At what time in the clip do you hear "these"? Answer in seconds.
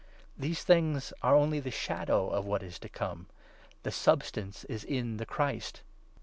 0.35-0.63